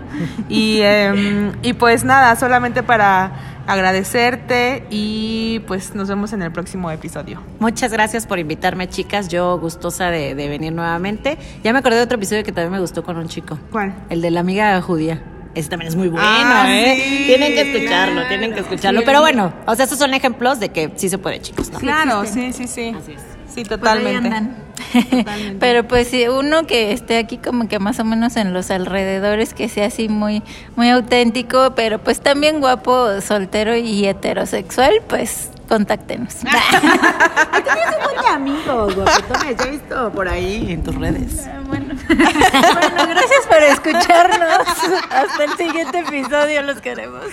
[0.49, 3.31] Y, eh, y pues nada, solamente para
[3.65, 7.41] agradecerte y pues nos vemos en el próximo episodio.
[7.59, 9.29] Muchas gracias por invitarme, chicas.
[9.29, 11.37] Yo gustosa de, de venir nuevamente.
[11.63, 13.57] Ya me acordé de otro episodio que también me gustó con un chico.
[13.71, 13.95] ¿Cuál?
[14.09, 15.21] El de la amiga judía.
[15.55, 16.95] Ese también es muy bueno, Ah, ¿eh?
[17.05, 18.27] sí, tienen que escucharlo, claro.
[18.27, 18.99] tienen que escucharlo.
[19.01, 19.05] Sí.
[19.05, 21.79] Pero bueno, o sea, estos son ejemplos de que sí se puede, chicos, ¿no?
[21.79, 22.95] Claro, sí, sí, sí.
[22.99, 23.21] Así es.
[23.53, 24.17] Sí, totalmente.
[24.29, 24.57] andan.
[25.11, 25.57] Totalmente.
[25.59, 29.53] Pero pues sí, uno que esté aquí como que más o menos en los alrededores,
[29.53, 30.41] que sea así muy,
[30.75, 36.35] muy auténtico, pero pues también guapo, soltero y heterosexual, pues contáctenos.
[36.39, 39.57] Tienes un buen de amigos, guapetones.
[39.57, 41.47] Ya he visto por ahí en tus redes.
[41.67, 41.95] bueno.
[42.07, 44.67] bueno, gracias por escucharnos.
[45.09, 47.25] Hasta el siguiente episodio, los queremos.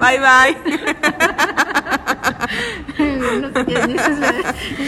[0.00, 0.56] Bye, bye.